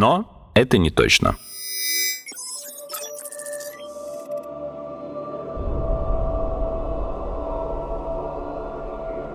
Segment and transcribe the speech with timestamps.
[0.00, 1.36] Но это не точно.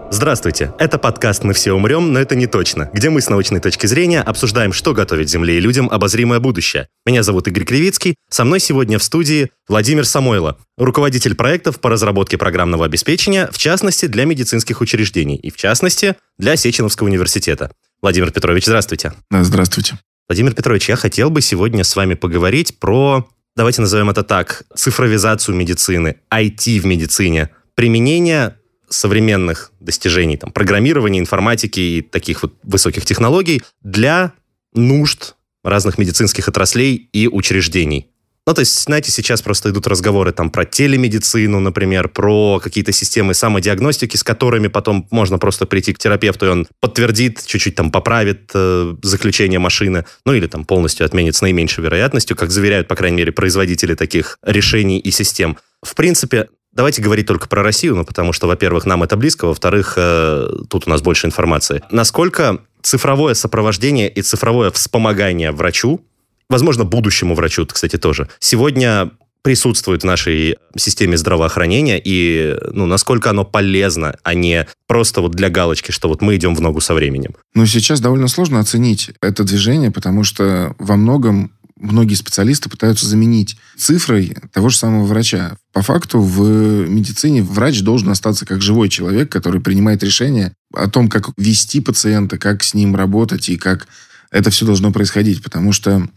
[0.10, 3.88] Здравствуйте, это подкаст «Мы все умрем, но это не точно», где мы с научной точки
[3.88, 6.88] зрения обсуждаем, что готовит Земле и людям обозримое будущее.
[7.06, 12.38] Меня зовут Игорь Кривицкий, со мной сегодня в студии Владимир Самойло, руководитель проектов по разработке
[12.38, 17.74] программного обеспечения, в частности, для медицинских учреждений и, в частности, для Сеченовского университета.
[18.02, 19.12] Владимир Петрович, здравствуйте.
[19.30, 19.98] Да, здравствуйте.
[20.30, 25.56] Владимир Петрович, я хотел бы сегодня с вами поговорить про, давайте назовем это так, цифровизацию
[25.56, 28.56] медицины, IT в медицине, применение
[28.88, 34.34] современных достижений, там, программирования, информатики и таких вот высоких технологий для
[34.74, 38.08] нужд разных медицинских отраслей и учреждений.
[38.46, 43.34] Ну, то есть, знаете, сейчас просто идут разговоры там про телемедицину, например, про какие-то системы
[43.34, 48.52] самодиагностики, с которыми потом можно просто прийти к терапевту, и он подтвердит, чуть-чуть там поправит
[48.54, 53.18] э, заключение машины, ну или там полностью отменит с наименьшей вероятностью, как заверяют, по крайней
[53.18, 55.58] мере, производители таких решений и систем.
[55.82, 59.94] В принципе, Давайте говорить только про Россию, ну, потому что, во-первых, нам это близко, во-вторых,
[59.96, 61.84] э, тут у нас больше информации.
[61.92, 66.04] Насколько цифровое сопровождение и цифровое вспомогание врачу,
[66.50, 69.12] возможно, будущему врачу, кстати, тоже, сегодня
[69.44, 75.50] присутствует в нашей системе здравоохранения и ну, насколько оно полезно, а не просто вот для
[75.50, 77.36] галочки, что вот мы идем в ногу со временем.
[77.54, 81.52] Ну, сейчас довольно сложно оценить это движение, потому что во многом
[81.84, 85.58] многие специалисты пытаются заменить цифрой того же самого врача.
[85.74, 91.10] По факту в медицине врач должен остаться как живой человек, который принимает решение о том,
[91.10, 93.88] как вести пациента, как с ним работать и как
[94.32, 95.44] это все должно происходить.
[95.44, 96.08] Потому что,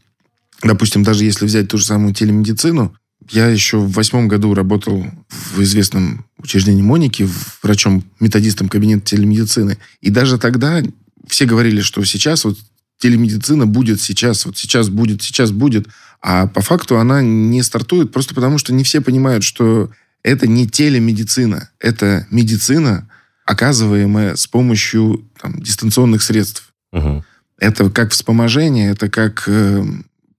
[0.63, 2.95] допустим, даже если взять ту же самую телемедицину,
[3.31, 7.29] я еще в восьмом году работал в известном учреждении Моники,
[7.63, 9.79] врачом-методистом кабинета телемедицины.
[10.01, 10.83] И даже тогда
[11.27, 12.59] все говорили, что сейчас вот
[12.99, 15.89] телемедицина будет сейчас, вот сейчас будет, сейчас будет.
[16.23, 19.91] А по факту она не стартует просто потому, что не все понимают, что
[20.23, 23.09] это не телемедицина, это медицина,
[23.45, 26.73] оказываемая с помощью там, дистанционных средств.
[26.93, 27.25] Угу.
[27.59, 29.85] Это как вспоможение, это как э,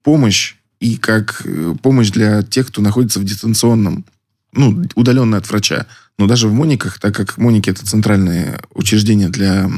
[0.07, 4.06] помощь и как э, помощь для тех, кто находится в дистанционном,
[4.53, 5.85] ну, удаленно от врача.
[6.18, 9.69] Но даже в Мониках, так как Моники это центральное учреждение для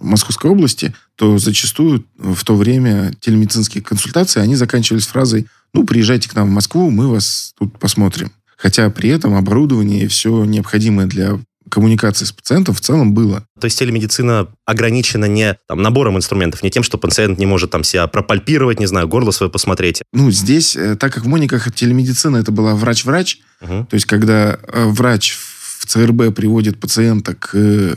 [0.00, 6.34] Московской области, то зачастую в то время телемедицинские консультации, они заканчивались фразой «Ну, приезжайте к
[6.34, 8.32] нам в Москву, мы вас тут посмотрим».
[8.56, 11.38] Хотя при этом оборудование и все необходимое для
[11.70, 13.44] коммуникации с пациентом в целом было.
[13.60, 17.84] То есть телемедицина ограничена не там, набором инструментов, не тем, что пациент не может там
[17.84, 20.02] себя пропальпировать, не знаю, горло свое посмотреть.
[20.12, 23.86] Ну, здесь, э, так как в Мониках телемедицина это была врач-врач, угу.
[23.88, 25.36] то есть когда э, врач
[25.80, 27.94] в ЦРБ приводит пациента к э,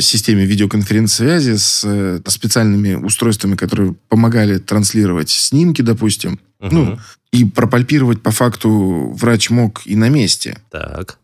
[0.00, 6.38] системе видеоконференц-связи с специальными устройствами, которые помогали транслировать снимки, допустим.
[6.60, 6.74] Угу.
[6.74, 6.98] Ну,
[7.32, 10.58] и пропальпировать по факту врач мог и на месте.
[10.70, 11.18] Так.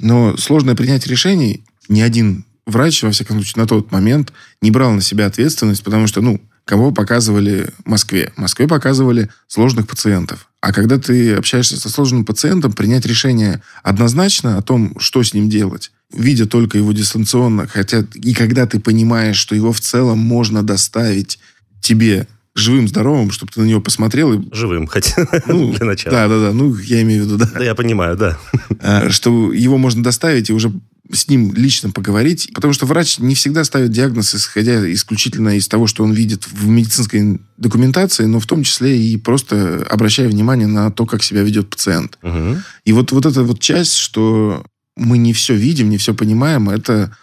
[0.00, 4.92] Но сложное принятие решений ни один врач, во всяком случае, на тот момент не брал
[4.92, 8.32] на себя ответственность, потому что, ну, кого показывали Москве?
[8.36, 10.50] Москве показывали сложных пациентов.
[10.60, 15.48] А когда ты общаешься со сложным пациентом, принять решение однозначно о том, что с ним
[15.48, 20.62] делать, видя только его дистанционно, хотя и когда ты понимаешь, что его в целом можно
[20.62, 21.38] доставить
[21.80, 22.26] тебе
[22.58, 24.32] живым, здоровым, чтобы ты на него посмотрел.
[24.32, 24.54] И...
[24.54, 26.14] Живым, хотя ну, для начала.
[26.14, 26.52] Да, да, да.
[26.52, 27.50] Ну, я имею в виду, да.
[27.52, 28.38] Да, я понимаю, да.
[28.80, 30.72] А, что его можно доставить и уже
[31.10, 35.86] с ним лично поговорить, потому что врач не всегда ставит диагноз, исходя исключительно из того,
[35.86, 40.90] что он видит в медицинской документации, но в том числе и просто обращая внимание на
[40.90, 42.18] то, как себя ведет пациент.
[42.22, 42.56] Угу.
[42.84, 44.64] И вот, вот эта вот часть, что
[44.96, 47.16] мы не все видим, не все понимаем, это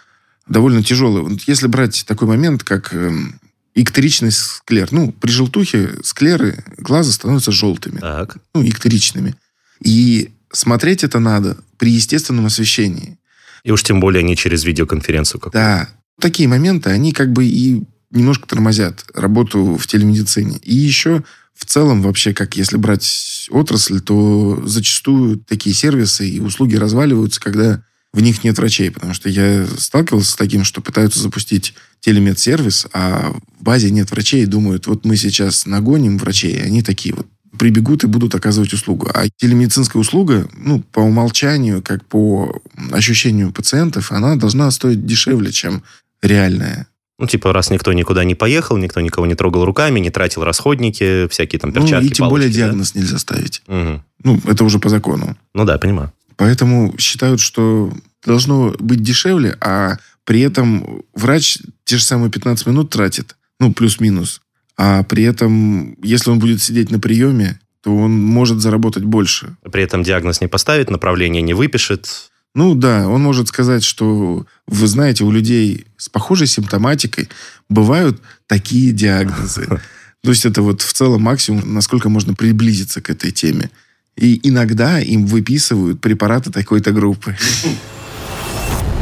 [0.47, 1.21] довольно тяжело.
[1.21, 3.39] Вот если брать такой момент, как эм,
[3.75, 4.87] иктеричный склер.
[4.91, 7.99] Ну, при желтухе склеры глаза становятся желтыми.
[7.99, 8.37] Так.
[8.53, 9.35] Ну, иктеричными.
[9.81, 13.19] И смотреть это надо при естественном освещении.
[13.63, 15.41] И уж тем более не через видеоконференцию.
[15.41, 15.57] Какую-то.
[15.57, 15.89] Да.
[16.19, 20.57] Такие моменты, они как бы и немножко тормозят работу в телемедицине.
[20.63, 21.23] И еще
[21.53, 27.83] в целом вообще, как если брать отрасль, то зачастую такие сервисы и услуги разваливаются, когда
[28.15, 33.33] в них нет врачей, потому что я сталкивался с таким, что пытаются запустить телемедсервис, а
[33.59, 37.27] в базе нет врачей и думают, вот мы сейчас нагоним врачей, и они такие вот
[37.59, 39.09] прибегут и будут оказывать услугу.
[39.13, 45.83] А телемедицинская услуга, ну, по умолчанию, как по ощущению пациентов, она должна стоить дешевле, чем
[46.21, 46.87] реальная.
[47.17, 51.27] Ну, типа, раз никто никуда не поехал, никто никого не трогал руками, не тратил расходники,
[51.29, 52.55] всякие там перчатки, Ну, и тем палочки, более да?
[52.55, 53.61] диагноз нельзя ставить.
[53.67, 54.03] Мгм.
[54.23, 55.37] Ну, это уже по закону.
[55.53, 56.11] Ну да, понимаю.
[56.37, 57.93] Поэтому считают, что
[58.25, 64.41] должно быть дешевле, а при этом врач те же самые 15 минут тратит, ну, плюс-минус.
[64.77, 69.55] А при этом, если он будет сидеть на приеме, то он может заработать больше.
[69.71, 72.31] При этом диагноз не поставит, направление не выпишет.
[72.55, 77.29] Ну да, он может сказать, что вы знаете, у людей с похожей симптоматикой
[77.69, 79.67] бывают такие диагнозы.
[80.23, 83.69] То есть это вот в целом максимум, насколько можно приблизиться к этой теме.
[84.17, 87.35] И иногда им выписывают препараты такой-то группы.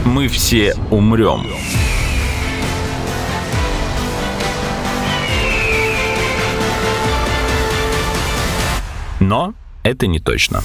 [0.06, 1.46] Мы все умрем.
[9.20, 10.64] Но это не точно.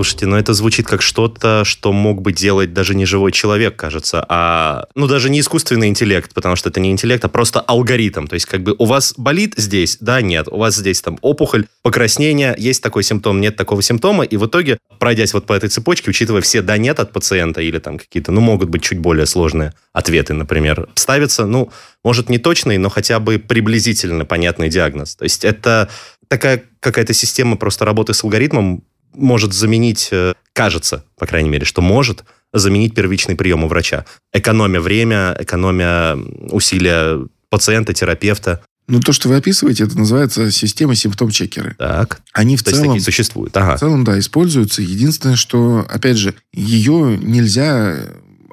[0.00, 4.24] Слушайте, ну это звучит как что-то, что мог бы делать даже не живой человек, кажется,
[4.30, 8.26] а, ну, даже не искусственный интеллект, потому что это не интеллект, а просто алгоритм.
[8.26, 11.66] То есть, как бы у вас болит здесь, да, нет, у вас здесь там опухоль,
[11.82, 16.08] покраснение, есть такой симптом, нет такого симптома, и в итоге, пройдясь вот по этой цепочке,
[16.08, 19.74] учитывая все да, нет от пациента или там какие-то, ну, могут быть чуть более сложные
[19.92, 21.70] ответы, например, ставится, ну,
[22.02, 25.14] может, не точный, но хотя бы приблизительно понятный диагноз.
[25.16, 25.90] То есть это
[26.28, 28.82] такая какая-то система просто работы с алгоритмом,
[29.14, 34.04] может заменить, э, кажется, по крайней мере, что может заменить первичный прием у врача.
[34.32, 36.16] Экономя время, экономя
[36.50, 38.62] усилия пациента, терапевта.
[38.88, 41.76] Ну, то, что вы описываете, это называется система симптом-чекеры.
[41.78, 42.20] Так.
[42.32, 43.54] Они в То есть целом, такие существуют.
[43.54, 43.76] в Ага.
[43.78, 44.82] целом, да, используются.
[44.82, 47.98] Единственное, что, опять же, ее нельзя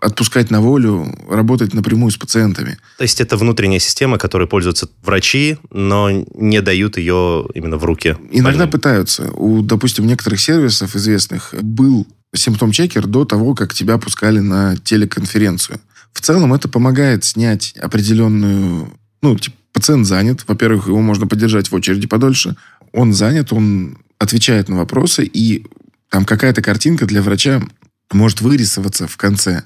[0.02, 2.78] отпускать на волю, работать напрямую с пациентами.
[2.98, 8.18] То есть это внутренняя система, которой пользуются врачи, но не дают ее именно в руки.
[8.32, 8.72] Иногда больным.
[8.72, 9.32] пытаются.
[9.34, 15.80] У, допустим, некоторых сервисов известных был симптом-чекер до того, как тебя пускали на телеконференцию.
[16.14, 18.92] В целом это помогает снять определенную...
[19.22, 20.44] Ну, типа, пациент занят.
[20.48, 22.56] Во-первых, его можно подержать в очереди подольше.
[22.92, 25.66] Он занят, он отвечает на вопросы, и
[26.10, 27.62] там какая-то картинка для врача
[28.12, 29.64] может вырисоваться в конце.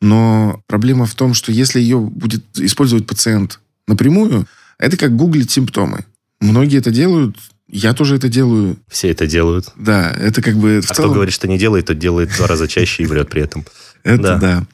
[0.00, 4.46] Но проблема в том, что если ее будет использовать пациент напрямую,
[4.78, 6.06] это как гуглить симптомы.
[6.40, 7.36] Многие это делают,
[7.68, 8.78] я тоже это делаю.
[8.88, 9.72] Все это делают.
[9.76, 11.12] Да, это как бы в А кто целом...
[11.14, 13.64] говорит, что не делает, тот делает в два раза чаще и врет при этом.
[14.02, 14.38] Это Да.
[14.38, 14.66] да.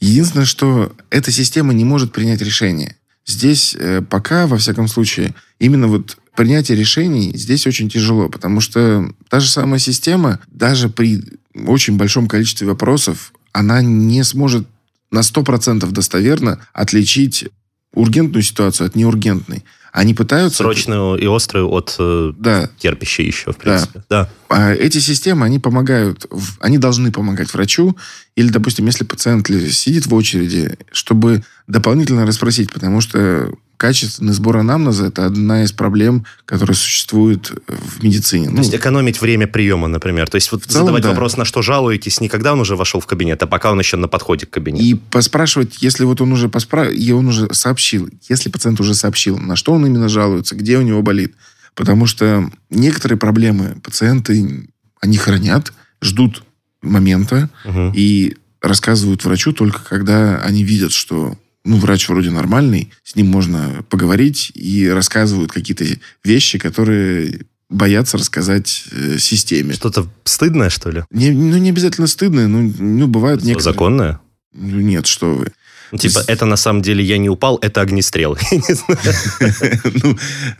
[0.00, 2.96] Единственное, что эта система не может принять решение.
[3.26, 9.10] Здесь э, пока, во всяком случае, именно вот принятие решений здесь очень тяжело, потому что
[9.28, 11.22] та же самая система, даже при
[11.66, 14.66] очень большом количестве вопросов, она не сможет
[15.10, 17.48] на 100% достоверно отличить
[17.92, 19.64] ургентную ситуацию от неургентной.
[19.90, 20.58] Они пытаются...
[20.58, 24.04] Срочную и острую от э, Да, терпящей еще, в принципе.
[24.08, 24.28] Да.
[24.48, 26.26] А эти системы, они помогают,
[26.60, 27.96] они должны помогать врачу,
[28.36, 35.06] или, допустим, если пациент сидит в очереди, чтобы дополнительно расспросить, потому что качественный сбор анамнеза–
[35.08, 38.46] это одна из проблем, которая существует в медицине.
[38.48, 40.28] То Ну, есть экономить время приема, например.
[40.28, 41.10] То есть вот целом, задавать да.
[41.10, 43.96] вопрос, на что жалуетесь, не когда он уже вошел в кабинет, а пока он еще
[43.96, 44.84] на подходе к кабинету.
[44.84, 46.88] и поспрашивать, если вот он уже поспра...
[46.90, 50.82] и он уже сообщил, если пациент уже сообщил, на что он именно жалуется, где у
[50.82, 51.34] него болит.
[51.74, 54.68] Потому что некоторые проблемы пациенты,
[55.00, 56.42] они хранят, ждут
[56.82, 57.92] момента, Мгм.
[57.94, 61.36] и рассказывают врачу только когда они видят, что
[61.68, 65.84] ну, врач вроде нормальный, с ним можно поговорить, и рассказывают какие-то
[66.24, 69.74] вещи, которые боятся рассказать э, системе.
[69.74, 71.04] Что-то стыдное, что ли?
[71.10, 73.72] Не, ну, не обязательно стыдно, ну, ну бывают Что, некоторые...
[73.74, 74.20] Законное?
[74.54, 75.52] Ну, нет, что вы.
[75.92, 78.38] Ну, типа, С- это на самом деле я не упал, это огнестрел.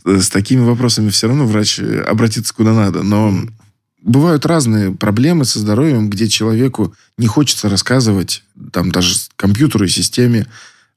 [0.05, 3.01] Ну, с такими вопросами все равно врач э, обратится куда надо.
[3.01, 3.33] Но
[4.03, 10.45] бывают разные проблемы со здоровьем, где человеку не хочется рассказывать, там даже компьютеру и системе,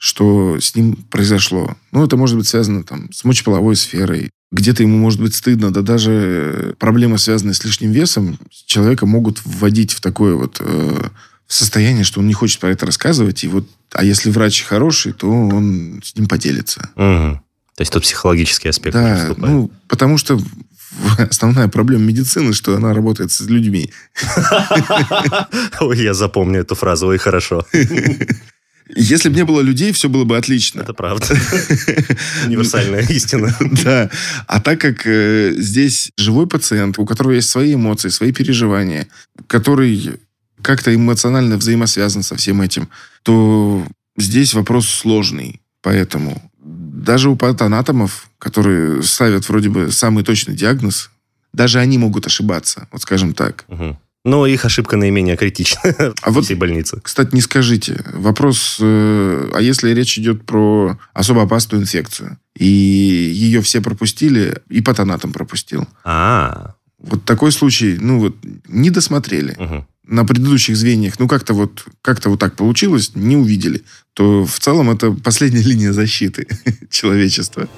[0.02, 1.76] что с ним произошло.
[1.92, 4.30] Ну, это может быть связано там, с мочеполовой сферой.
[4.50, 9.40] Где-то ему может быть стыдно, да даже э, проблемы, связанные с лишним весом, человека могут
[9.44, 11.04] вводить в такое вот э,
[11.47, 13.44] состояние, что он не хочет про это рассказывать.
[13.44, 16.90] И вот, а если врач хороший, то он с ним поделится.
[16.97, 17.40] Мгм.
[17.76, 20.37] То есть тут психологический аспект Да, ну, потому что
[21.30, 23.92] основная проблема медицины, что она работает с людьми.
[25.80, 27.64] Ой, я запомню эту фразу, ой, хорошо.
[28.89, 30.83] Если бы не было людей, все было бы отлично.
[30.83, 31.27] Это правда.
[32.47, 33.55] Универсальная истина.
[33.85, 34.11] Да.
[34.47, 39.09] А так как э, здесь живой пациент, у которого есть свои эмоции, свои переживания,
[39.47, 40.21] который
[40.61, 42.89] как-то эмоционально взаимосвязан со всем этим,
[43.23, 43.85] то
[44.17, 45.61] здесь вопрос сложный.
[45.81, 51.11] Поэтому даже у патанатомов, которые ставят вроде бы самый точный диагноз,
[51.53, 53.65] даже они могут ошибаться, вот скажем так.
[53.69, 53.99] Угу.
[54.25, 55.81] Но их ошибка наименее критична
[56.23, 57.00] а в вот, всей больнице.
[57.02, 58.05] Кстати, не скажите.
[58.12, 64.81] Вопрос, э, а если речь идет про особо опасную инфекцию, и ее все пропустили, и
[64.81, 65.88] патанатом пропустил.
[66.05, 68.37] А, Вот такой случай, ну вот,
[68.69, 69.57] не досмотрели.
[69.59, 69.87] угу.
[70.07, 73.83] На предыдущих звеньях, ну как-то вот, как-то вот так получилось, не увидели.
[74.14, 76.47] То в целом это последняя линия защиты
[76.91, 77.69] человечества.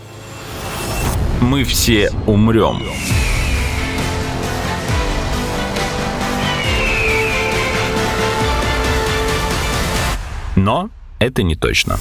[1.41, 2.83] Мы все умрем.
[10.65, 11.99] Но это не точно.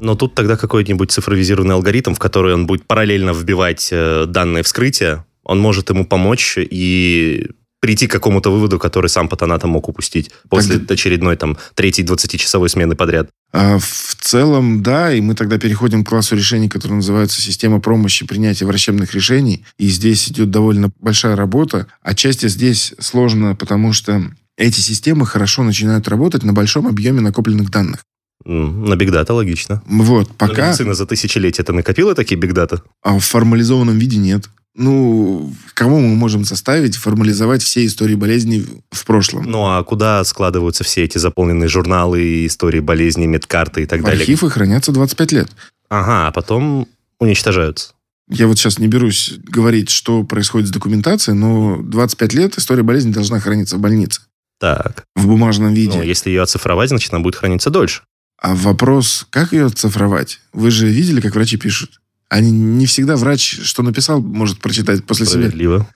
[0.00, 5.26] Но тут тогда какой-нибудь цифровизированный алгоритм, в который он будет параллельно вбивать э, данные вскрытия,
[5.42, 7.48] он может ему помочь и
[7.80, 12.68] прийти к какому-то выводу, который сам патанатом мог упустить после Тогда- очередной там третьей 20-часовой
[12.68, 13.28] смены подряд.
[13.52, 18.24] А в целом, да, и мы тогда переходим к классу решений, который называется система помощи
[18.24, 19.64] принятия врачебных решений.
[19.78, 21.88] И здесь идет довольно большая работа.
[22.02, 24.22] Отчасти здесь сложно, потому что
[24.60, 28.04] эти системы хорошо начинают работать на большом объеме накопленных данных.
[28.44, 29.82] На бигдата логично.
[29.86, 32.82] Вот, Но пока медицина за тысячелетия это накопила такие бигдата?
[33.02, 34.48] а в формализованном виде нет.
[34.76, 39.44] Ну, кого мы можем заставить формализовать все истории болезней в прошлом?
[39.50, 44.20] Ну а куда складываются все эти заполненные журналы, и истории болезней, медкарты и так далее?
[44.20, 45.48] Архивы хранятся 25 лет.
[45.88, 46.86] Ага, а потом
[47.18, 47.92] уничтожаются.
[48.28, 53.10] Я вот сейчас не берусь говорить, что происходит с документацией, но 25 лет история болезни
[53.10, 54.22] должна храниться в больнице.
[54.60, 55.96] Так, В бумажном виде.
[55.96, 58.02] ну, если ее оцифровать, значит, она будет храниться дольше.
[58.38, 60.40] А вопрос, как ее оцифровать?
[60.52, 62.00] Вы же видели, как врачи пишут?
[62.28, 65.48] Они не всегда врач, что написал, может прочитать после себя.
[65.48, 65.88] Справедливо.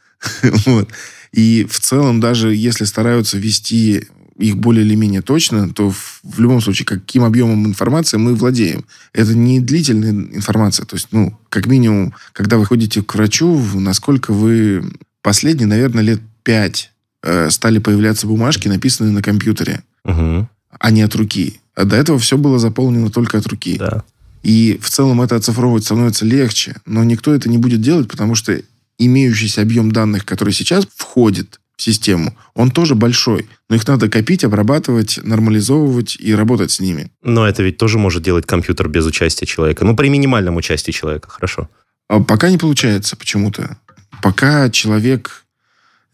[0.67, 0.89] Вот.
[1.33, 4.07] И в целом, даже если стараются вести
[4.39, 8.87] их более или менее точно, то в, в любом случае, каким объемом информации мы владеем.
[9.13, 10.87] Это не длительная информация.
[10.87, 14.91] То есть, ну, как минимум, когда вы ходите к врачу, насколько вы
[15.23, 16.94] последние, наверное, лет пять
[17.25, 21.61] э, стали появляться бумажки, написанные на компьютере, Мгм, а не от руки.
[21.75, 23.77] А до этого все было заполнено только от руки.
[23.79, 24.05] да.
[24.43, 28.61] И в целом это оцифровывать становится легче, но никто это не будет делать, потому что
[28.99, 33.49] имеющийся объем данных, который сейчас входит в систему, он тоже большой.
[33.71, 37.11] Но их надо копить, обрабатывать, нормализовывать и работать с ними.
[37.23, 39.85] Но это ведь тоже может делать компьютер без участия человека.
[39.85, 41.69] Ну, при минимальном участии человека, хорошо.
[42.09, 43.79] А пока не получается почему-то.
[44.23, 45.44] Пока человек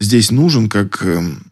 [0.01, 1.43] здесь нужен, как эм,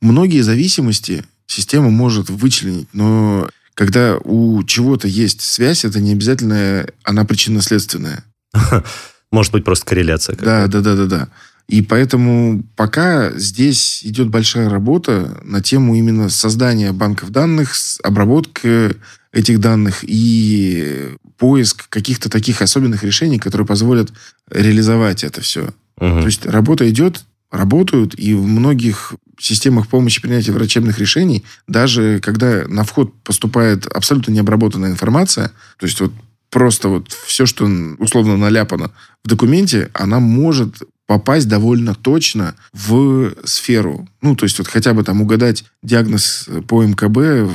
[0.00, 7.24] многие зависимости система может вычленить, но когда у чего-то есть связь, это не обязательно она
[7.24, 8.24] причинно-следственная.
[9.32, 10.36] Может быть, просто корреляция.
[10.36, 11.28] Да, да, да, да, да.
[11.66, 18.94] И поэтому пока здесь идет большая работа на тему именно создания банков данных, обработка
[19.32, 24.12] этих данных и поиск каких-то таких особенных решений, которые позволят
[24.50, 25.70] реализовать это все.
[25.98, 26.20] Мгм.
[26.20, 27.24] То есть работа идет,
[27.54, 34.32] работают, и в многих системах помощи принятия врачебных решений, даже когда на вход поступает абсолютно
[34.32, 36.12] необработанная информация, то есть вот
[36.50, 37.64] просто вот все, что
[37.98, 38.90] условно наляпано
[39.24, 44.08] в документе, она может попасть довольно точно в сферу.
[44.22, 47.50] Ну, то есть вот хотя бы там угадать диагноз по МКБ,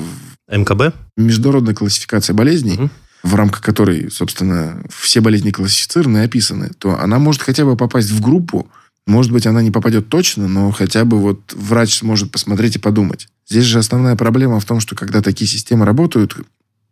[0.52, 0.94] МКБ?
[1.18, 2.92] международная классификация болезней, Мгм.
[3.24, 8.10] в рамках которой, собственно, все болезни классифицированы и описаны, то она может хотя бы попасть
[8.12, 8.70] в группу.
[9.10, 13.28] Может быть, она не попадет точно, но хотя бы вот врач сможет посмотреть и подумать.
[13.50, 16.36] Здесь же основная проблема в том, что когда такие системы работают,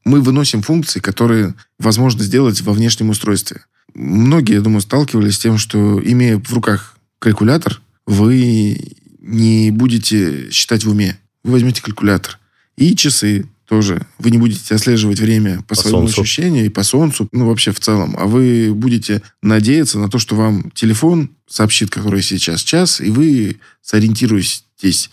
[0.03, 3.65] мы выносим функции, которые возможно сделать во внешнем устройстве.
[3.93, 10.85] Многие, я думаю, сталкивались с тем, что, имея в руках калькулятор, вы не будете считать
[10.85, 11.19] в уме.
[11.43, 12.39] Вы возьмете калькулятор.
[12.77, 14.05] И часы тоже.
[14.17, 16.21] Вы не будете отслеживать время по, По своему солнцу.
[16.21, 18.15] ощущению и по солнцу, ну, вообще в целом.
[18.17, 23.57] А вы будете надеяться на то, что вам телефон сообщит, который сейчас час, и вы
[23.81, 25.09] сориентируетесь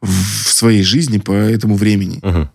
[0.00, 2.20] в своей жизни по этому времени.
[2.22, 2.50] Мгм.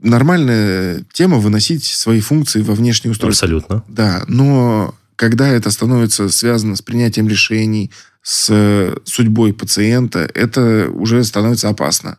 [0.00, 3.46] Нормальная тема выносить свои функции во внешнее устройство.
[3.46, 3.84] Абсолютно.
[3.88, 7.90] Да, но когда это становится связано с принятием решений,
[8.22, 12.18] с судьбой пациента, это уже становится опасно.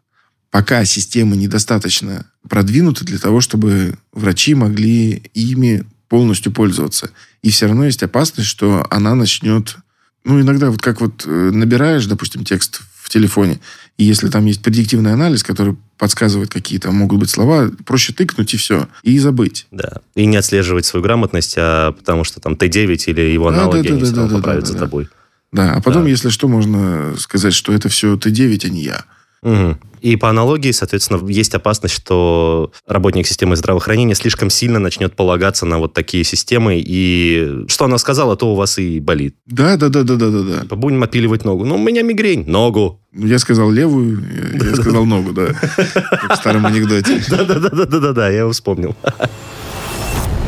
[0.56, 7.10] Пока системы недостаточно продвинуты для того, чтобы врачи могли ими полностью пользоваться.
[7.42, 9.76] И все равно есть опасность, что она начнет...
[10.24, 13.60] Ну, иногда вот как вот э, набираешь, допустим, текст в телефоне.
[13.98, 18.54] И если там есть предиктивный анализ, который подсказывает, какие там могут быть слова, проще тыкнуть
[18.54, 18.88] и все.
[19.04, 19.68] И забыть.
[19.72, 19.98] Да.
[20.16, 23.94] И не отслеживать свою грамотность, а потому что там Т9 или его Да, аналоги, да,
[23.94, 24.80] они да, все да, да, поправят да, за да.
[24.80, 25.10] тобой.
[25.52, 26.10] Да, а потом, Да.
[26.10, 29.04] если что, можно сказать, что это все Т9, а не я.
[29.42, 29.80] Мгм.
[30.06, 35.80] И по аналогии, соответственно, есть опасность, что работник системы здравоохранения слишком сильно начнет полагаться на
[35.80, 39.36] вот такие системы, и что она сказала, то у вас и болит.
[39.48, 40.62] Да, да, да, да, да, да, да.
[40.62, 41.66] Типа, Будем отпиливать ногу.
[41.66, 42.46] Ну, у меня мигрень.
[42.46, 43.02] Ногу.
[43.14, 44.24] Ну, Я сказал левую,
[44.62, 45.48] я я сказал ногу, да.
[45.76, 47.24] Как в старом анекдоте.
[47.28, 48.96] Да-да-да-да-да-да, я его вспомнил.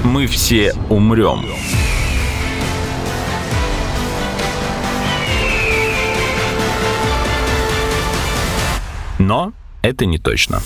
[0.03, 1.47] Мы все умрем.
[9.27, 10.61] Но это не точно.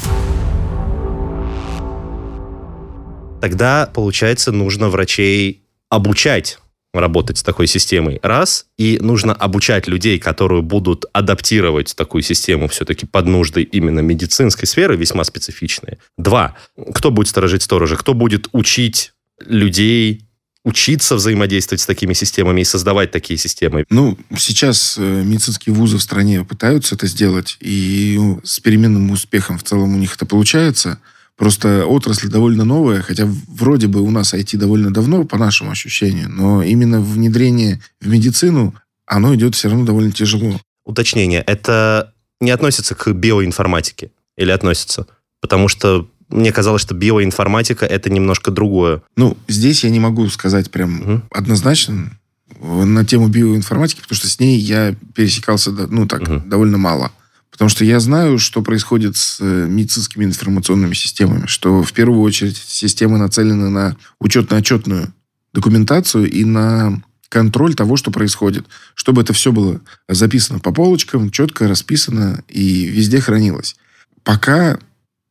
[3.42, 6.60] Тогда, получается, нужно врачей обучать
[6.94, 8.20] работать с такой системой.
[8.22, 8.68] Раз.
[8.78, 14.96] И нужно обучать людей, которые будут адаптировать такую систему все-таки под нужды именно медицинской сферы,
[14.96, 15.98] весьма специфичные.
[16.20, 16.56] Два.
[16.94, 17.96] Кто будет сторожить сторожа?
[17.96, 20.30] Кто будет учить людей
[20.64, 23.86] учиться взаимодействовать с такими системами и создавать такие системы?
[23.90, 29.58] Ну, сейчас э, медицинские вузы в стране пытаются это сделать, и ну, с переменным успехом
[29.58, 31.00] в целом у них это получается.
[31.36, 36.30] Просто отрасль довольно новая, хотя вроде бы у нас IT довольно давно, по нашему ощущению,
[36.30, 38.76] но именно внедрение в медицину,
[39.08, 40.60] оно идет все равно довольно тяжело.
[40.86, 41.42] Уточнение.
[41.42, 44.12] Это не относится к биоинформатике?
[44.38, 45.08] Или относится?
[45.40, 49.02] Потому что мне казалось, что биоинформатика это немножко другое.
[49.16, 51.24] Ну, здесь я не могу сказать прям Мгм.
[51.32, 52.12] однозначно
[52.60, 56.50] на тему биоинформатики, потому что с ней я пересекался, ну, так, Мгм.
[56.50, 57.12] довольно мало.
[57.52, 62.58] Потому что я знаю, что происходит с э, медицинскими информационными системами, что в первую очередь
[62.58, 65.14] системы нацелены на учетно-отчетную
[65.54, 71.68] документацию и на контроль того, что происходит, чтобы это все было записано по полочкам, четко
[71.68, 73.76] расписано и везде хранилось.
[74.24, 74.80] Пока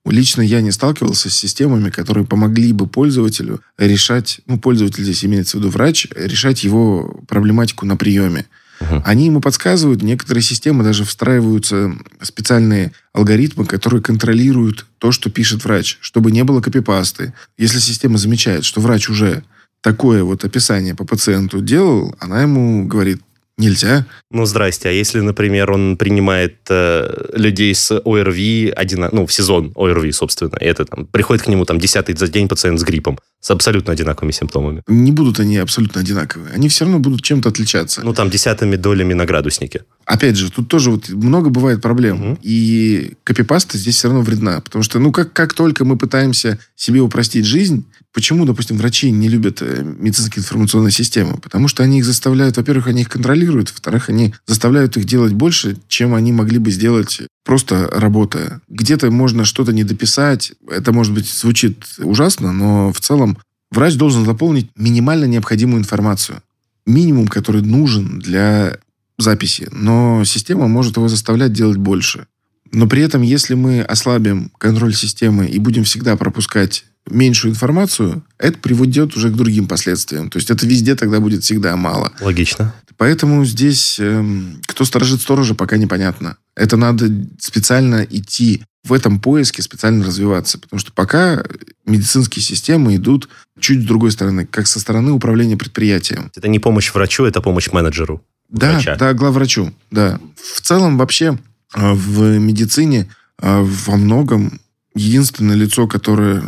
[0.07, 5.57] лично я не сталкивался с системами, которые помогли бы пользователю решать, ну, пользователь здесь имеется
[5.57, 8.47] в виду врач, решать его проблематику на приеме.
[8.81, 9.03] Мгм.
[9.05, 11.93] Они ему подсказывают, некоторые системы даже встраиваются
[12.23, 17.35] специальные алгоритмы, которые контролируют то, что пишет врач, чтобы не было копипасты.
[17.59, 19.43] Если система замечает, что врач уже
[19.83, 23.21] такое вот описание по пациенту делал, она ему говорит,
[23.61, 24.07] нельзя.
[24.31, 24.89] Ну, здрасте.
[24.89, 29.09] А если, например, он принимает э, людей с ОРВИ, одина...
[29.13, 32.49] ну, в сезон ОРВИ, собственно, и это там, приходит к нему там десятый за день
[32.49, 34.83] пациент с гриппом, с абсолютно одинаковыми симптомами.
[34.87, 36.53] Не будут они абсолютно одинаковые.
[36.55, 38.01] Они все равно будут чем-то отличаться.
[38.03, 39.85] Ну, там десятыми долями на градуснике.
[40.05, 42.17] Опять же, тут тоже вот много бывает проблем.
[42.17, 42.39] Мгм.
[42.43, 44.61] И копипаста здесь все равно вредна.
[44.61, 49.29] Потому что, ну, как, как только мы пытаемся себе упростить жизнь, почему, допустим, врачи не
[49.29, 51.39] любят э, медицинские информационные системы?
[51.39, 55.77] Потому что они их заставляют, во-первых, они их контролируют, во-вторых, они заставляют их делать больше,
[55.89, 58.61] чем они могли бы сделать просто работая.
[58.69, 60.53] Где-то можно что-то не дописать.
[60.69, 63.39] Это, может быть, звучит ужасно, но в целом
[63.71, 66.43] врач должен заполнить минимально необходимую информацию.
[66.87, 68.79] Минимум, который нужен для
[69.19, 72.27] записи, но система может его заставлять делать больше.
[72.73, 78.59] Но при этом, если мы ослабим контроль системы и будем всегда пропускать меньшую информацию, это
[78.59, 80.31] приведет уже к другим последствиям.
[80.31, 82.13] То есть это везде тогда будет всегда мало.
[82.21, 82.75] Логично.
[83.01, 86.37] Поэтому здесь эм, кто сторожит сторожа, пока непонятно.
[86.55, 90.59] Это надо специально идти в этом поиске, специально развиваться.
[90.59, 91.43] Потому что пока
[91.87, 96.31] медицинские системы идут чуть с другой стороны, как со стороны управления предприятием.
[96.37, 98.23] Это не помощь врачу, это помощь менеджеру.
[98.51, 98.97] Да, врача.
[98.97, 100.21] да, главврачу, да.
[100.37, 101.39] В целом вообще
[101.75, 103.09] э, в медицине
[103.41, 104.61] э, во многом
[104.95, 106.43] единственное лицо, которое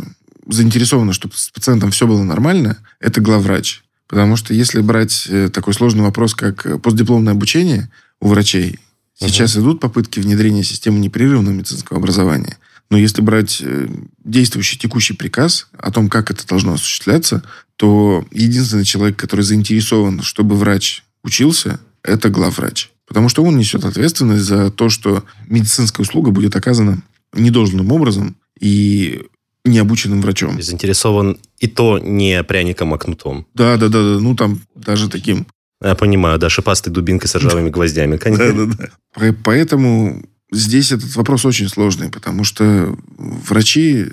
[0.47, 3.82] заинтересовано, чтобы с пациентом все было нормально, это главврач.
[4.13, 7.89] Потому что если брать э, такой сложный вопрос, как э, постдипломное обучение
[8.21, 8.79] у врачей,
[9.15, 12.59] сейчас идут попытки внедрения системы непрерывного медицинского образования.
[12.91, 13.87] Но если брать э,
[14.23, 17.41] действующий текущий приказ о том, как это должно осуществляться,
[17.75, 22.91] то единственный человек, который заинтересован, чтобы врач учился, это главврач.
[23.07, 27.01] Потому что он несет ответственность за то, что медицинская услуга будет оказана
[27.33, 29.23] недолжным образом и
[29.65, 30.61] необученным врачом.
[30.61, 33.47] Заинтересован и то не пряником, а кнутом.
[33.53, 34.19] Да, да, да, да.
[34.19, 35.47] Ну, там даже таким.
[35.81, 38.17] Я понимаю, да, шипастой дубинкой с ржавыми гвоздями.
[38.17, 38.67] Конечно.
[38.75, 38.87] да.
[39.13, 44.07] По- Поэтому здесь этот вопрос очень сложный, потому что врачи,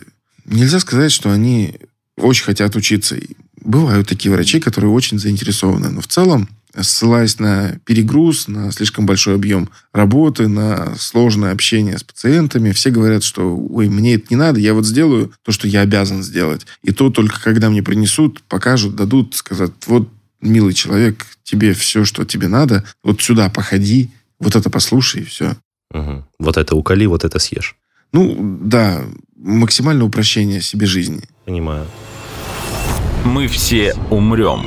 [0.45, 1.77] нельзя сказать, что они
[2.17, 3.17] очень хотят учиться.
[3.61, 5.91] Бывают такие врачи, которые очень заинтересованы.
[5.91, 12.05] Но в целом, ссылаясь на перегруз, на слишком большой объем работы, на сложное общение с
[12.05, 15.81] пациентами, все говорят, что ой, мне это не надо, я вот сделаю то, что я
[15.81, 16.67] обязан сделать.
[16.83, 20.09] И то только когда мне принесут, покажут, дадут, сказать, вот,
[20.41, 25.57] милый человек, тебе все, что тебе надо, вот сюда походи, вот это послушай, и все.
[25.93, 26.25] Угу.
[26.39, 27.77] Вот это уколи, вот это съешь.
[28.13, 29.05] Ну, да,
[29.37, 31.23] максимальное упрощение себе жизни.
[31.45, 31.87] Понимаю.
[33.25, 34.67] Мы все умрем.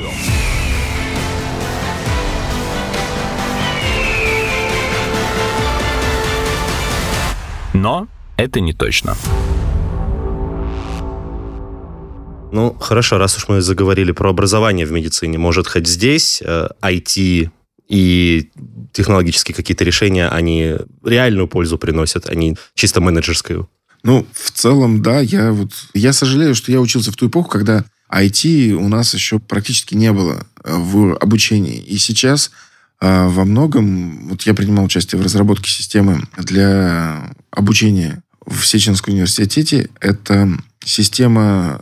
[7.74, 9.14] Но это не точно.
[12.52, 17.50] Ну, хорошо, раз уж мы заговорили про образование в медицине, может, хоть здесь э, IT
[17.88, 18.50] и
[18.92, 23.68] технологические какие-то решения, они реальную пользу приносят, а не чисто менеджерскую?
[24.04, 25.20] Ну, в целом, да.
[25.20, 29.40] Я вот я сожалею, что я учился в ту эпоху, когда IT у нас еще
[29.40, 31.78] практически не было э, в обучении.
[31.78, 32.52] И сейчас
[33.00, 34.28] во многом...
[34.28, 39.90] Вот я принимал участие в разработке системы для обучения в Сеченском университете.
[40.00, 40.50] Это
[40.84, 41.80] система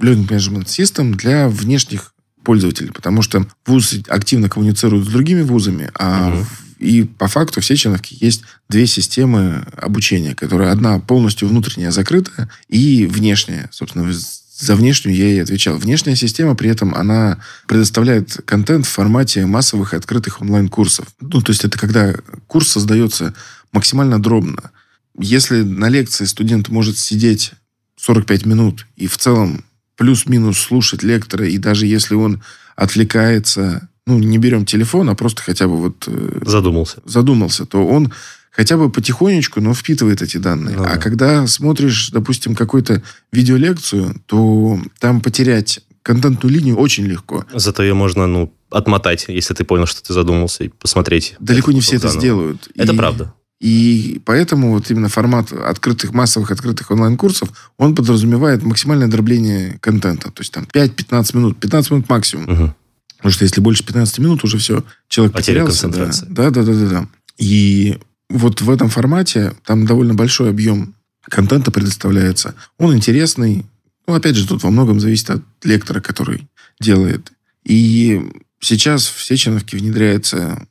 [0.00, 6.30] Learning Management System для внешних пользователей, потому что вуз активно коммуницирует с другими вузами, а
[6.30, 6.46] угу.
[6.78, 13.06] и по факту в Сеченовке есть две системы обучения, которые одна полностью внутренняя закрытая и
[13.06, 14.10] внешняя, собственно,
[14.58, 15.76] за внешнюю я и отвечал.
[15.76, 21.06] Внешняя система при этом, она предоставляет контент в формате массовых и открытых онлайн-курсов.
[21.20, 22.14] Ну, то есть это когда
[22.48, 23.34] курс создается
[23.72, 24.72] максимально дробно.
[25.16, 27.52] Если на лекции студент может сидеть
[27.96, 29.64] 45 минут и в целом
[29.96, 32.42] плюс-минус слушать лектора, и даже если он
[32.74, 36.04] отвлекается, ну, не берем телефон, а просто хотя бы вот...
[36.08, 37.00] Э, задумался.
[37.04, 38.12] Задумался, то он
[38.58, 40.76] хотя бы потихонечку, но впитывает эти данные.
[40.76, 40.96] Ну, а да.
[40.96, 47.46] когда смотришь, допустим, какую-то видеолекцию, то там потерять контентную линию очень легко.
[47.54, 51.36] Зато ее можно, ну, отмотать, если ты понял, что ты задумался, и посмотреть.
[51.38, 52.68] Далеко не все это сделают.
[52.74, 52.96] Это и...
[52.96, 53.32] правда.
[53.60, 60.32] И поэтому вот именно формат открытых, массовых открытых онлайн-курсов, он подразумевает максимальное дробление контента.
[60.32, 62.44] То есть там 5-15 минут, 15 минут максимум.
[62.52, 62.74] Угу.
[63.18, 66.26] Потому что если больше 15 минут, уже все, человек Потеря потерялся.
[66.26, 67.08] Да, да, да, да, да.
[67.38, 72.54] И вот в этом формате там довольно большой объем контента предоставляется.
[72.78, 73.66] Он интересный.
[74.06, 76.48] Ну, опять же, тут во многом зависит от лектора, который
[76.80, 77.32] делает.
[77.64, 78.22] И
[78.60, 80.66] сейчас в Сеченовке внедряется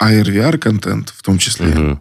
[0.00, 1.68] AR-VR-контент в том числе.
[1.68, 2.00] Угу.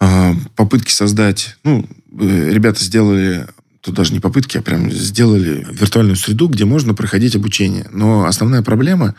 [0.00, 1.86] А, попытки создать, ну,
[2.18, 3.46] э, ребята сделали,
[3.80, 7.86] тут даже не попытки, а прям сделали виртуальную среду, где можно проходить обучение.
[7.92, 9.14] Но основная проблема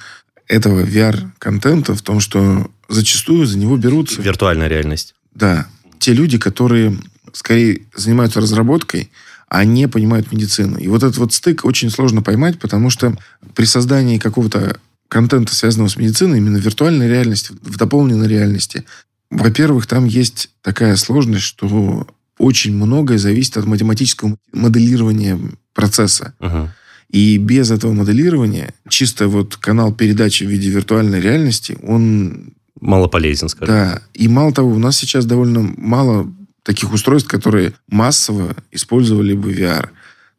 [0.48, 4.22] этого VR-контента в том, что зачастую за него берутся...
[4.22, 5.14] Виртуальная реальность.
[5.34, 5.68] Да.
[6.00, 6.98] Те люди, которые
[7.34, 9.12] скорее занимаются разработкой,
[9.48, 10.78] а не понимают медицину.
[10.78, 13.18] И вот этот вот стык очень сложно поймать, потому что
[13.54, 18.86] при создании какого-то контента, связанного с медициной, именно в виртуальной реальности, в дополненной реальности,
[19.30, 25.40] во-первых, там есть такая сложность, что очень многое зависит от математического моделирования
[25.74, 26.34] процесса.
[26.40, 26.70] Uh-huh.
[27.10, 32.54] И без этого моделирования чисто вот канал передачи в виде виртуальной реальности, он...
[32.82, 33.74] Мало полезен, скажем.
[33.74, 34.02] Да.
[34.14, 36.32] И мало того, у нас сейчас довольно мало
[36.64, 39.90] таких устройств, которые массово использовали бы VR.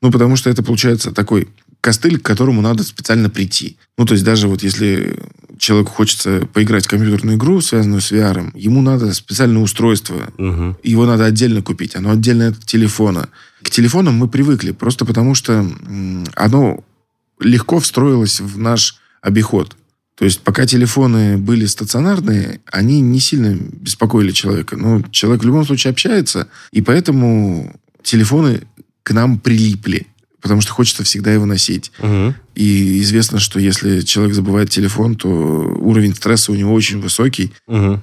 [0.02, 1.48] Ну, потому что это получается такой
[1.80, 3.76] костыль, к которому надо специально прийти.
[3.96, 5.18] Ну, то есть даже вот если
[5.58, 10.32] человеку хочется поиграть в компьютерную игру, связанную с VR, ему надо специальное устройство.
[10.38, 10.78] Угу.
[10.82, 11.94] Его надо отдельно купить.
[11.94, 13.28] Оно отдельно от телефона.
[13.62, 15.64] К телефонам мы привыкли, просто потому что
[16.34, 16.84] оно
[17.40, 19.76] легко встроилось в наш обиход.
[20.16, 24.76] То есть пока телефоны были стационарные, они не сильно беспокоили человека.
[24.76, 28.62] Но человек в любом случае общается, и поэтому телефоны
[29.02, 30.06] к нам прилипли
[30.42, 31.92] потому что хочется всегда его носить.
[32.00, 32.34] Угу.
[32.56, 37.52] И известно, что если человек забывает телефон, то уровень стресса у него очень высокий.
[37.68, 38.00] Угу.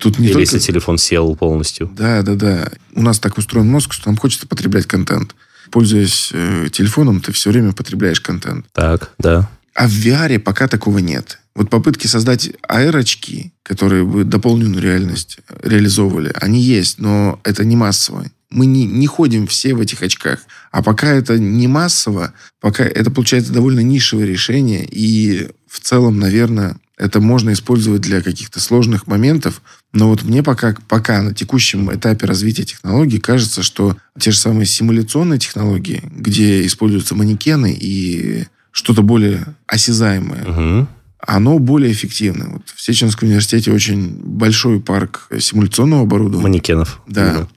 [0.00, 0.40] Тут не Или только...
[0.40, 1.90] если телефон сел полностью.
[1.94, 2.72] Да, да, да.
[2.94, 5.36] У нас так устроен мозг, что нам хочется потреблять контент.
[5.70, 8.66] Пользуясь э, телефоном, ты все время потребляешь контент.
[8.72, 9.50] Так, да.
[9.74, 11.38] А в VR пока такого нет.
[11.54, 18.26] Вот попытки создать AR-очки, которые бы дополненную реальность реализовывали, они есть, но это не массово
[18.54, 20.38] мы не, не ходим все в этих очках.
[20.70, 26.76] А пока это не массово, пока это получается довольно нишевое решение, и в целом, наверное,
[26.96, 29.60] это можно использовать для каких-то сложных моментов,
[29.92, 34.66] но вот мне пока, пока на текущем этапе развития технологий кажется, что те же самые
[34.66, 40.88] симуляционные технологии, где используются манекены и что-то более осязаемое, угу.
[41.26, 42.50] Оно более эффективно.
[42.54, 46.42] Вот в Сеченском университете очень большой парк симуляционного оборудования.
[46.42, 47.00] Манекенов.
[47.06, 47.40] Да.
[47.40, 47.48] Угу.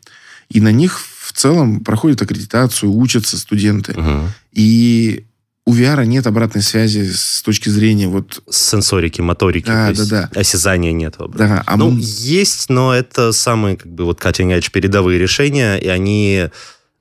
[0.50, 3.94] И на них в целом проходят аккредитацию, учатся студенты.
[3.94, 4.22] Угу.
[4.54, 5.26] И
[5.66, 8.42] у VR нет обратной связи с точки зрения вот...
[8.50, 9.68] Сенсорики, моторики.
[9.68, 10.30] Да, да, да.
[10.34, 11.16] Осязания нет.
[11.36, 12.00] Да, а ну, мы...
[12.02, 16.46] есть, но это самые как бы вот cutting edge передовые решения, и они...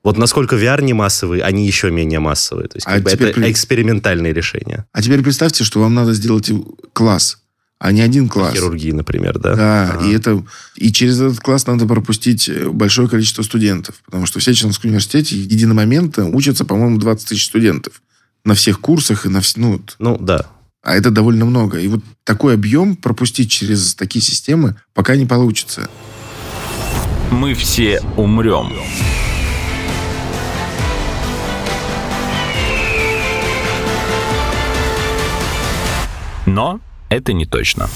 [0.07, 2.69] Вот насколько VR не массовый, они еще менее массовые.
[2.69, 3.51] То есть, а как бы это при...
[3.51, 4.85] экспериментальные решения.
[4.93, 6.49] А теперь представьте, что вам надо сделать
[6.93, 7.39] класс
[7.77, 8.53] а не один класс.
[8.53, 9.55] Хирургии, например, да?
[9.55, 10.05] Да, Ага.
[10.05, 10.43] и это
[10.77, 15.35] и через этот класс надо пропустить э, большое количество студентов, потому что в Сеченовском университете
[15.35, 18.01] единомоментно учатся, по-моему, 20 тысяч студентов
[18.45, 19.81] на всех курсах и на вс- ну.
[19.99, 20.47] Ну, да.
[20.81, 21.79] а это довольно много.
[21.79, 25.89] И вот такой объем пропустить через такие системы пока не получится.
[27.29, 28.71] Мы все умрем.
[36.57, 37.87] Но это не точно.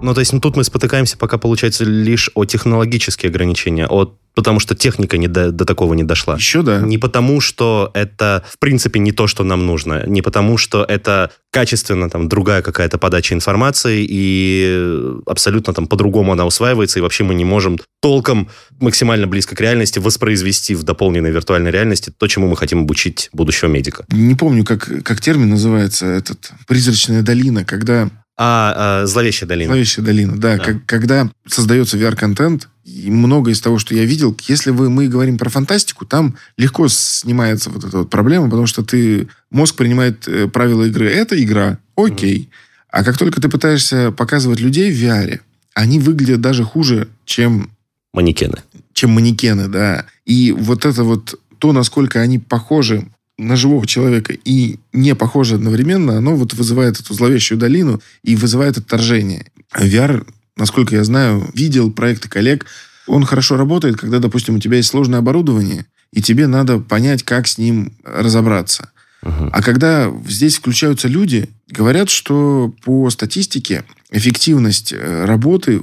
[0.00, 4.60] Ну, то есть ну, тут мы спотыкаемся пока, получается, лишь о технологические ограничения, от, потому
[4.60, 6.36] что техника не до, до такого не дошла.
[6.36, 6.78] Еще да.
[6.78, 10.04] Не потому, что это, в принципе, не то, что нам нужно.
[10.06, 16.46] Не потому, что это качественно там другая какая-то подача информации, и абсолютно там по-другому она
[16.46, 18.48] усваивается, и вообще мы не можем толком
[18.78, 23.68] максимально близко к реальности воспроизвести в дополненной виртуальной реальности то, чему мы хотим обучить будущего
[23.68, 24.04] медика.
[24.12, 28.08] Не помню, как, как термин называется этот призрачная долина, когда
[28.40, 29.72] А, а, зловещая долина.
[29.72, 30.58] Зловещая долина, да.
[30.58, 30.64] Да.
[30.64, 35.36] Как- когда создается VR-контент, и много из того, что я видел, если вы, мы говорим
[35.36, 40.48] про фантастику, там легко снимается вот эта вот проблема, потому что ты, мозг принимает э,
[40.48, 41.10] правила игры.
[41.10, 42.48] Это игра, окей.
[42.88, 45.40] А как только ты пытаешься показывать людей в VR,
[45.74, 47.70] они выглядят даже хуже, чем
[48.14, 48.62] Манекены.
[48.94, 50.06] чем манекены, да.
[50.24, 56.16] И вот это вот то, насколько они похожи на живого человека и не похожи одновременно,
[56.16, 59.46] оно вот вызывает эту зловещую долину и вызывает отторжение.
[59.70, 60.26] А VR,
[60.58, 62.66] насколько я знаю, видел проекты коллег,
[63.06, 67.46] он хорошо работает, когда, допустим, у тебя есть сложное оборудование, и тебе надо понять, как
[67.46, 68.90] с ним разобраться.
[69.22, 69.50] Мгм.
[69.52, 75.80] А когда здесь включаются люди, говорят, что по статистике эффективность э, работы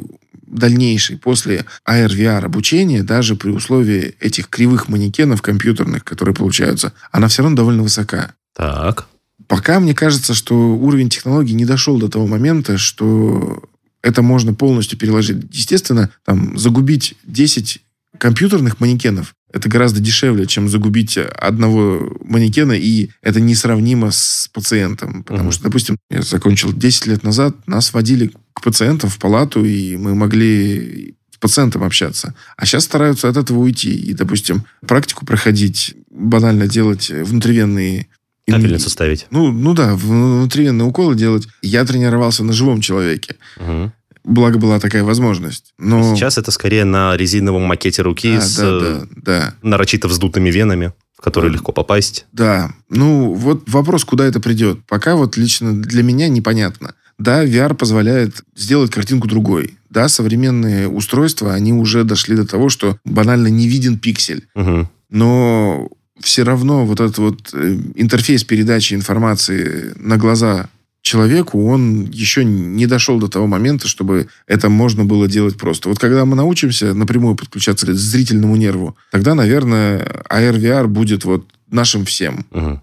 [0.48, 7.42] дальнейшей после AR-VR обучения, даже при условии этих кривых манекенов компьютерных, которые получаются, она все
[7.42, 8.34] равно довольно высока.
[8.56, 9.08] Так.
[9.48, 13.64] Пока мне кажется, что уровень технологий не дошел до того момента, что
[14.06, 15.38] это можно полностью переложить.
[15.52, 17.82] Естественно, там, загубить 10
[18.18, 25.24] компьютерных манекенов это гораздо дешевле, чем загубить одного манекена, и это несравнимо с пациентом.
[25.24, 25.52] Потому Мгм.
[25.54, 30.14] что, допустим, я закончил 10 лет назад, нас водили к пациентам в палату, и мы
[30.14, 32.36] могли с пациентом общаться.
[32.58, 33.96] А сейчас стараются от этого уйти.
[33.96, 38.08] И, допустим, практику проходить, банально делать внутривенные...
[38.48, 39.28] Капельницу ставить.
[39.32, 41.48] Ну, ну да, внутривенные уколы делать.
[41.62, 43.36] Я тренировался на живом человеке.
[43.60, 43.92] Мгм.
[44.24, 45.74] Благо была такая возможность.
[45.78, 46.16] Но...
[46.16, 49.54] Сейчас это скорее на резиновом макете руки Да, с да, да, да.
[49.62, 51.56] нарочито вздутыми венами, в которые Да.
[51.58, 52.26] легко попасть.
[52.32, 54.80] Да, ну вот вопрос, куда это придет.
[54.88, 56.96] Пока вот лично для меня непонятно.
[57.18, 59.76] Да, VR позволяет сделать картинку другой.
[59.90, 64.48] Да, современные устройства, они уже дошли до того, что банально не виден пиксель.
[64.56, 64.90] Мгм.
[65.10, 65.88] Но
[66.20, 70.70] все равно вот этот вот э, интерфейс передачи информации на глаза
[71.02, 75.90] человеку, он еще не дошел до того момента, чтобы это можно было делать просто.
[75.90, 80.00] Вот когда мы научимся напрямую подключаться к зрительному нерву, тогда, наверное,
[80.30, 82.46] AR, VR будет вот нашим всем.
[82.50, 82.82] Мгм.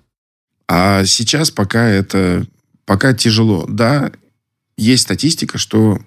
[0.68, 2.46] А сейчас пока это
[2.86, 3.66] пока тяжело.
[3.68, 4.12] Да,
[4.76, 5.98] есть статистика, что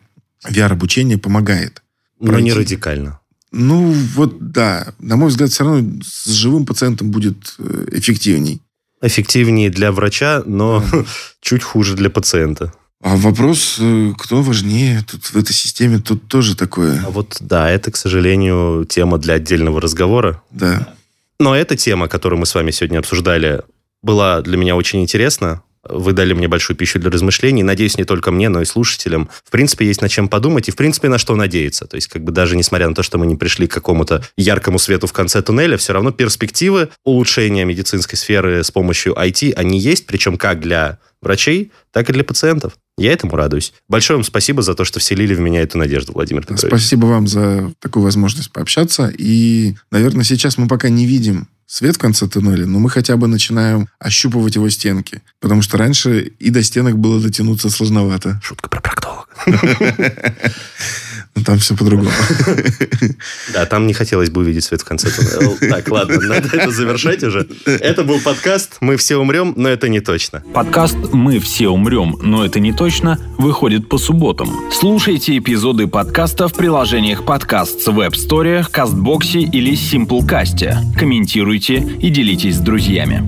[0.48, 1.82] VR-обучение помогает.
[2.20, 2.44] Но Пройти.
[2.46, 3.20] не радикально.
[3.58, 4.94] Ну, вот да.
[5.00, 8.62] На мой взгляд, все равно с живым пациентом будет э, эффективней.
[9.02, 10.84] Эффективнее для врача, но
[11.40, 12.74] чуть хуже для пациента.
[13.02, 17.02] А вопрос, э, кто важнее тут в этой системе, тут тоже такое.
[17.08, 20.42] А вот да, это, к сожалению, тема для отдельного разговора.
[20.52, 20.94] Да.
[21.40, 23.62] Но эта тема, которую мы с вами сегодня обсуждали,
[24.02, 25.62] была для меня очень интересна.
[25.88, 27.64] Вы дали мне большую пищу для размышлений.
[27.64, 29.30] Надеюсь, не только мне, но и слушателям.
[29.44, 31.86] В принципе, есть над чем подумать и, в принципе, на что надеяться.
[31.86, 34.80] То есть, как бы даже несмотря на то, что мы не пришли к какому-то яркому
[34.80, 40.06] свету в конце туннеля, все равно перспективы улучшения медицинской сферы с помощью IT, они есть,
[40.08, 42.74] причем как для врачей, так и для пациентов.
[42.98, 43.74] Я этому радуюсь.
[43.90, 46.68] Большое вам спасибо за то, что вселили в меня эту надежду, Владимир Петрович.
[46.68, 49.12] Спасибо вам за такую возможность пообщаться.
[49.18, 53.28] И, наверное, сейчас мы пока не видим свет в конце туннеля, но мы хотя бы
[53.28, 55.22] начинаем ощупывать его стенки.
[55.40, 58.40] Потому что раньше и до стенок было дотянуться сложновато.
[58.44, 59.28] Шутка про проктолога.
[61.36, 62.10] Но там все по-другому.
[63.54, 65.56] Да, там не хотелось бы увидеть свет в конце туннеля.
[65.70, 67.48] Так, ладно, надо это завершать уже.
[67.66, 70.44] Это был подкаст «Мы все умрем, но это не точно».
[70.54, 74.50] Подкаст «Мы все умрем, но это не точно» выходит по субботам.
[74.72, 80.96] Слушайте эпизоды подкаста в приложениях подкаст в Web Store, Кастбоксе или Simplecast.
[80.98, 83.28] Комментируйте и делитесь с друзьями.